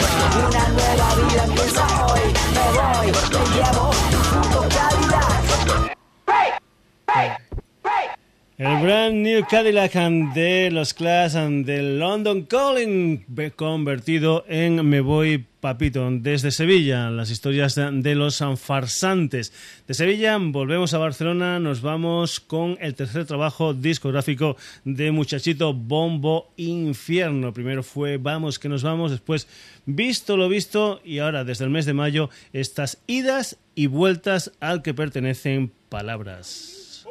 [0.46, 2.24] Una nueva vida empieza hoy,
[2.54, 3.08] me voy.
[3.32, 5.40] Me llevo tu puto Cadillac.
[8.60, 9.94] El brand new Cadillac
[10.34, 13.24] de los Clash and del London Calling
[13.56, 19.54] convertido en Me Voy Papito desde Sevilla, las historias de, de los farsantes.
[19.88, 26.52] De Sevilla volvemos a Barcelona, nos vamos con el tercer trabajo discográfico de Muchachito Bombo
[26.58, 27.54] Infierno.
[27.54, 29.48] Primero fue Vamos que nos vamos, después
[29.86, 34.82] Visto lo visto y ahora desde el mes de mayo estas idas y vueltas al
[34.82, 37.06] que pertenecen palabras.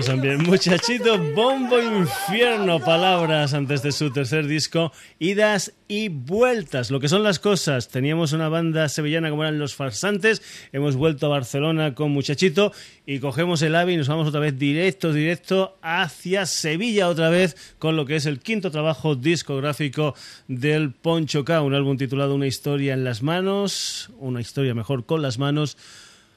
[0.00, 0.42] Pasan.
[0.46, 2.80] Muchachito, bombo infierno.
[2.80, 6.90] Palabras antes de su tercer disco, idas y vueltas.
[6.90, 7.88] Lo que son las cosas.
[7.88, 10.42] Teníamos una banda sevillana como eran Los Farsantes.
[10.72, 12.72] Hemos vuelto a Barcelona con Muchachito
[13.04, 17.74] y cogemos el AVI y nos vamos otra vez directo, directo hacia Sevilla otra vez
[17.78, 20.14] con lo que es el quinto trabajo discográfico
[20.48, 21.60] del Poncho K.
[21.60, 24.10] Un álbum titulado Una historia en las manos.
[24.18, 25.76] Una historia mejor con las manos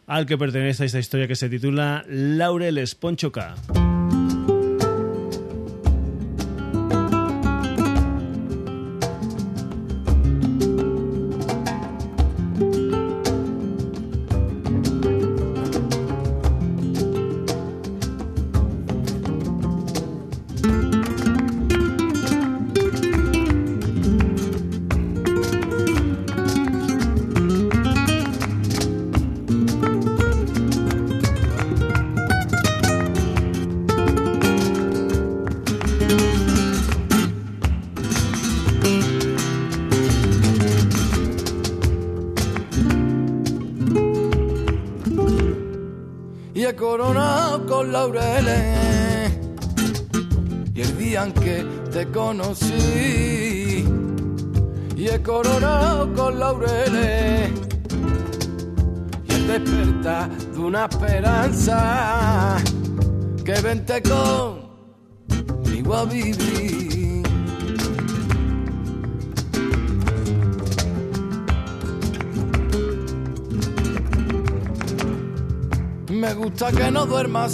[0.07, 3.55] al que pertenece esta historia que se titula Laureles Ponchoca.
[3.55, 3.92] esperanza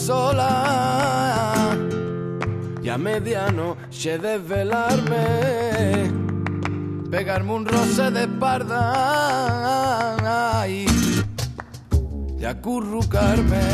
[0.10, 1.78] sola.
[2.82, 5.26] Y a medianoche desvelarme,
[7.12, 9.46] pegarme un roce de espalda
[10.68, 13.68] y acurrucarme,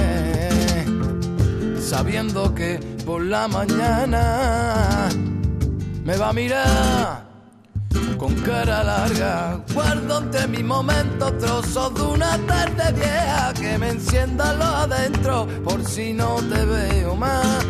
[1.80, 5.08] sabiendo que por la mañana
[6.04, 7.15] me va a mirar
[8.56, 9.60] cara larga.
[9.74, 15.84] Guardo entre mis momentos trozos de una tarde vieja que me encienda lo adentro por
[15.84, 17.66] si no te veo más.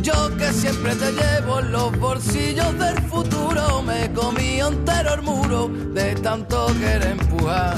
[0.00, 5.68] Yo que siempre te llevo en los bolsillos del futuro, me comí entero el muro
[5.68, 7.76] de tanto querer empujar.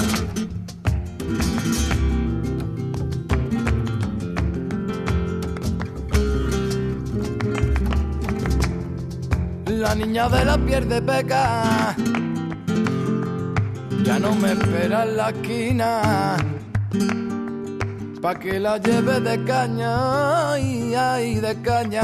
[9.81, 11.95] la niña de la piel de peca.
[14.11, 16.35] Ya no me espera en la esquina,
[18.21, 22.03] pa' que la lleve de caña y ay, de caña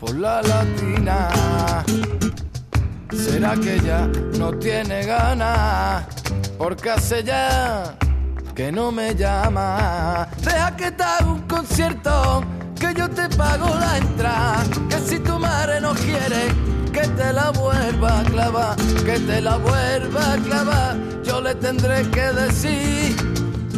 [0.00, 1.28] por la latina.
[3.12, 6.04] ¿Será que ya no tiene ganas?
[6.58, 7.94] Porque hace ya
[8.52, 10.26] que no me llama.
[10.42, 12.42] Deja que te haga un concierto
[12.80, 16.48] que yo te pago la entrada, que si tu madre no quiere
[17.00, 22.02] que te la vuelva a clavar, que te la vuelva a clavar, yo le tendré
[22.10, 23.16] que decir.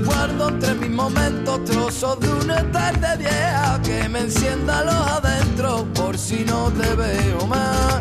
[0.04, 6.16] Guardo entre mis momentos trozos de una tarde vieja que me encienda los adentro por
[6.16, 8.00] si no te veo más.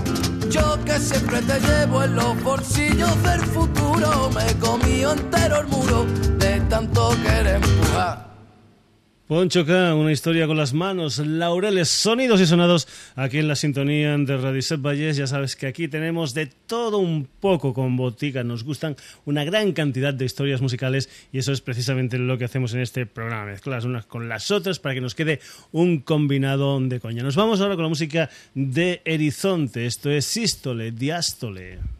[0.49, 6.05] Yo que siempre te llevo en los bolsillos del futuro, me comí entero el muro
[6.37, 8.28] de tanto querer empujar.
[9.29, 14.17] Poncho K, una historia con las manos, laureles, sonidos y sonados aquí en la sintonía
[14.17, 15.17] de Radiset Valles.
[15.17, 18.43] Ya sabes que aquí tenemos de todo un poco con botica.
[18.43, 22.73] Nos gustan una gran cantidad de historias musicales y eso es precisamente lo que hacemos
[22.73, 25.41] en este programa, mezclar las unas con las otras para que nos quede
[25.73, 27.21] un combinado de coña.
[27.21, 29.85] Nos vamos ahora con la música de Erizonte.
[29.85, 31.98] Esto es sístole, diástole.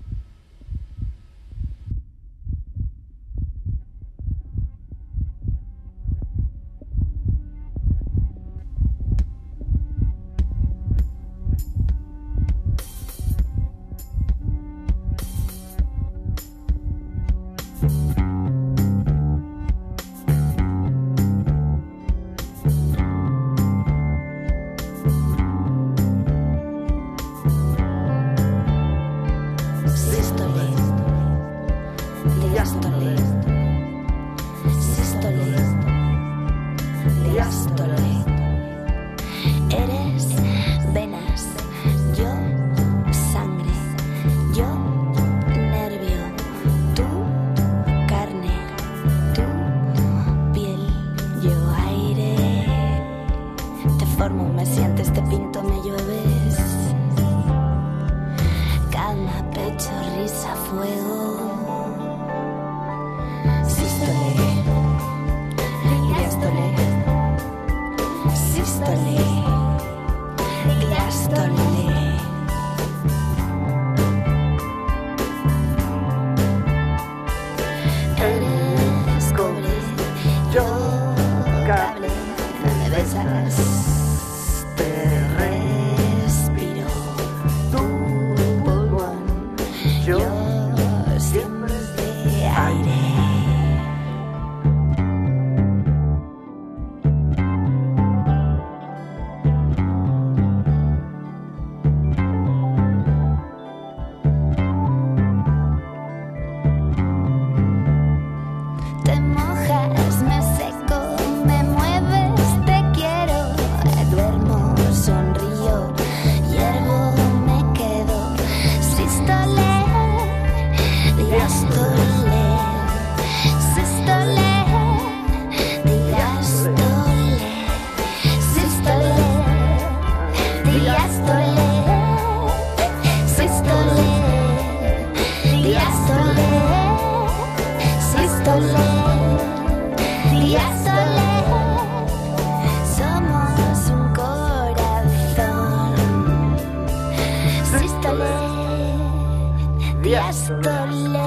[150.01, 151.19] Diástole.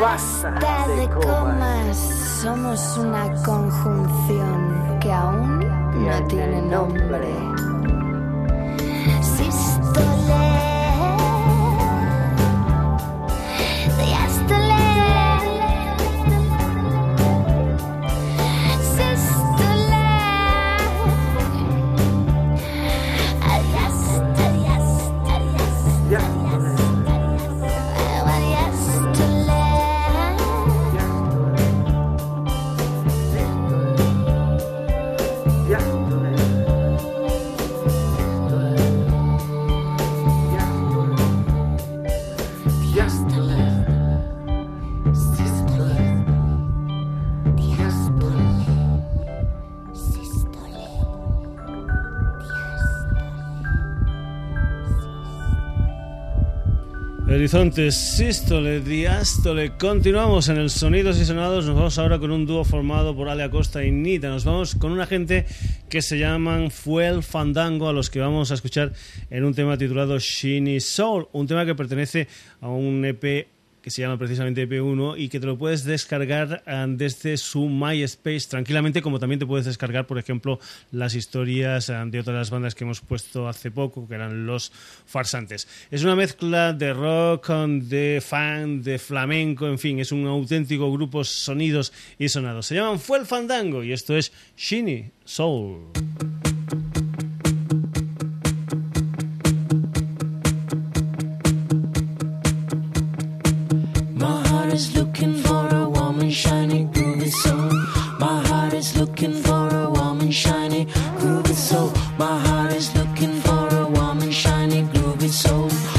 [0.00, 1.98] Basta de comas.
[2.42, 7.34] Somos una conjunción que aún no tiene nombre.
[9.20, 10.59] Sístole.
[57.40, 59.72] Horizonte, sístole, diástole.
[59.78, 61.64] Continuamos en el Sonidos y Sonados.
[61.64, 64.28] Nos vamos ahora con un dúo formado por Ale Acosta y Nita.
[64.28, 65.46] Nos vamos con una gente
[65.88, 68.92] que se llaman Fuel Fandango, a los que vamos a escuchar
[69.30, 72.28] en un tema titulado Shiny Soul, un tema que pertenece
[72.60, 73.48] a un EP
[73.82, 78.48] que se llama precisamente EP1 y que te lo puedes descargar eh, desde su MySpace
[78.48, 80.58] tranquilamente, como también te puedes descargar, por ejemplo,
[80.92, 84.72] las historias eh, de otras bandas que hemos puesto hace poco, que eran Los
[85.06, 85.68] Farsantes.
[85.90, 91.24] Es una mezcla de rock, de fan, de flamenco, en fin, es un auténtico grupo
[91.24, 92.66] sonidos y sonados.
[92.66, 95.90] Se llaman Fue el Fandango y esto es Shiny Soul.
[104.72, 107.70] is looking for a woman, shiny, groovy soul.
[108.18, 110.86] My heart is looking for a woman, shiny,
[111.18, 111.92] groovy soul.
[112.18, 115.89] My heart is looking for a woman, shiny, groovy soul.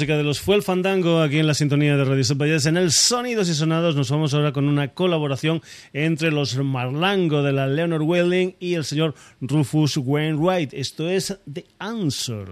[0.00, 2.64] Música de los Fuel Fandango aquí en la sintonía de Radio Valles.
[2.64, 5.60] En el Sonidos y Sonados nos vamos ahora con una colaboración
[5.92, 10.72] entre los Marlango de la Leonard Welling y el señor Rufus Wainwright.
[10.72, 12.48] Esto es The Answer.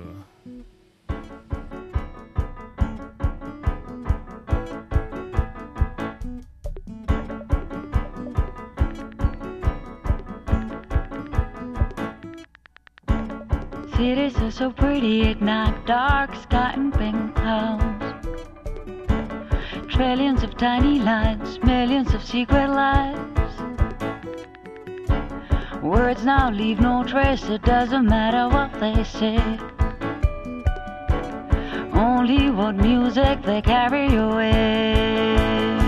[13.99, 18.29] Cities are so pretty night, dark sky and pink clouds.
[19.89, 23.61] Trillions of tiny lights, millions of secret lives.
[25.83, 29.59] Words now leave no trace, it doesn't matter what they say.
[31.93, 35.88] Only what music they carry away.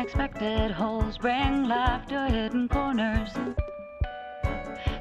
[0.00, 1.68] Unexpected holes bring
[2.08, 3.32] to hidden corners.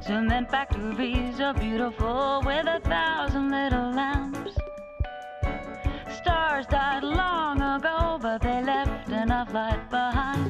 [0.01, 4.57] Cement factories are beautiful with a thousand little lamps.
[6.17, 10.48] Stars died long ago, but they left enough light behind.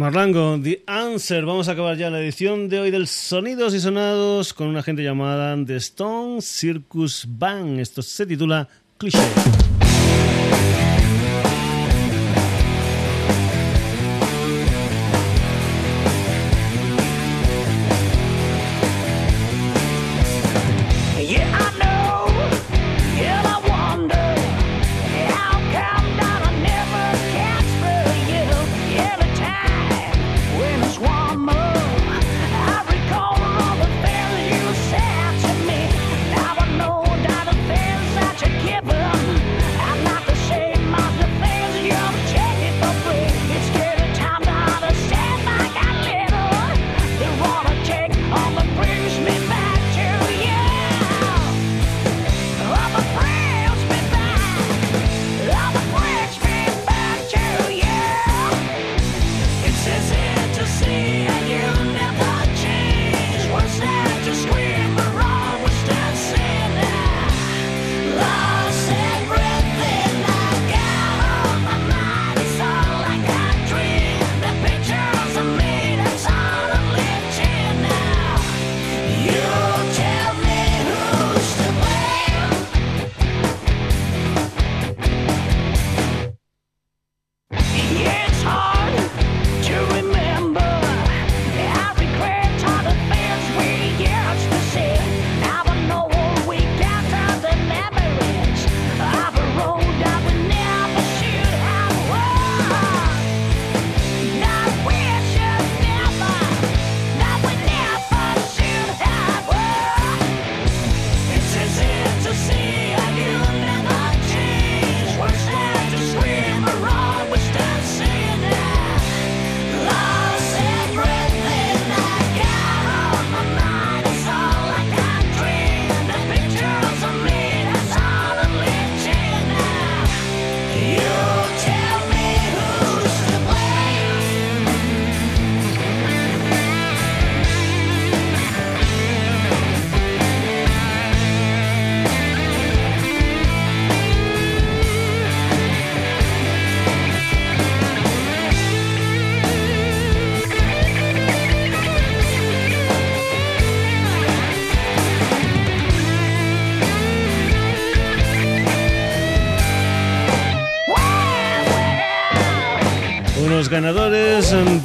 [0.00, 1.44] Marlango, The Answer.
[1.44, 5.02] Vamos a acabar ya la edición de hoy del Sonidos y Sonados con una gente
[5.02, 7.80] llamada The Stone Circus Band.
[7.80, 9.18] Esto se titula Cliché.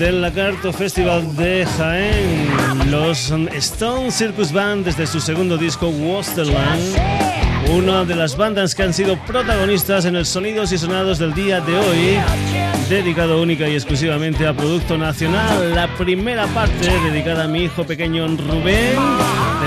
[0.05, 6.95] Del Lagarto Festival de Jaén, los Stone Circus Band desde su segundo disco Wasterland,
[7.73, 11.59] una de las bandas que han sido protagonistas en el Sonidos y Sonados del día
[11.59, 12.19] de hoy,
[12.87, 15.73] dedicado única y exclusivamente a Producto Nacional.
[15.73, 18.93] La primera parte dedicada a mi hijo pequeño Rubén,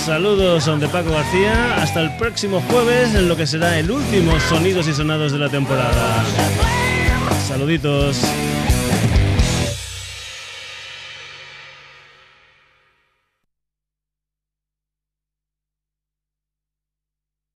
[0.04, 4.86] Saludos de Paco García, hasta el próximo jueves en lo que será el último Sonidos
[4.86, 6.24] y Sonados de la temporada.
[7.48, 8.20] Saluditos.